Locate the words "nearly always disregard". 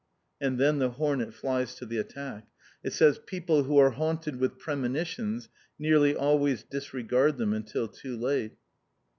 5.77-7.37